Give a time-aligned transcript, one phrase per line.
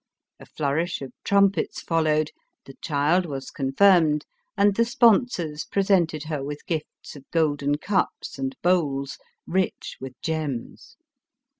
[0.39, 2.31] A flourish of trumpets followed,
[2.65, 4.25] the child was confirmed,
[4.57, 10.97] and the sponsors presented her with gifts of golden cups and bowls, rich with gems.